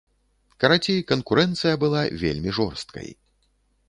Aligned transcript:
Карацей, 0.63 1.01
канкурэнцыя 1.11 1.75
была 1.83 2.01
вельмі 2.23 2.55
жорсткай. 2.59 3.13